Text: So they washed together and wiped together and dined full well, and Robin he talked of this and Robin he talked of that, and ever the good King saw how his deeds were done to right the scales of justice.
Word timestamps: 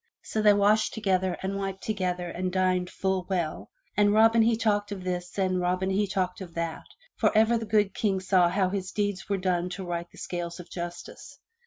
So 0.23 0.41
they 0.41 0.53
washed 0.55 0.95
together 0.95 1.37
and 1.43 1.55
wiped 1.59 1.83
together 1.83 2.27
and 2.27 2.51
dined 2.51 2.89
full 2.89 3.27
well, 3.29 3.69
and 3.95 4.11
Robin 4.11 4.41
he 4.41 4.57
talked 4.57 4.91
of 4.91 5.03
this 5.03 5.37
and 5.37 5.59
Robin 5.59 5.91
he 5.91 6.07
talked 6.07 6.41
of 6.41 6.55
that, 6.55 6.87
and 7.21 7.31
ever 7.35 7.55
the 7.55 7.67
good 7.67 7.93
King 7.93 8.19
saw 8.19 8.49
how 8.49 8.69
his 8.69 8.91
deeds 8.91 9.29
were 9.29 9.37
done 9.37 9.69
to 9.77 9.83
right 9.85 10.09
the 10.11 10.17
scales 10.17 10.59
of 10.59 10.71
justice. 10.71 11.37